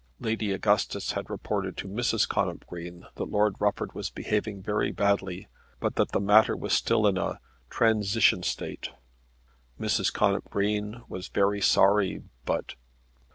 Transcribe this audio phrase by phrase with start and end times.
[0.19, 2.27] Lady Augustus had reported to Mrs.
[2.27, 5.47] Connop Green that Lord Rufford was behaving very badly,
[5.79, 7.39] but that the matter was still in a
[7.69, 8.89] "transition state."
[9.79, 10.11] Mrs.
[10.11, 12.73] Connop Green was very sorry, but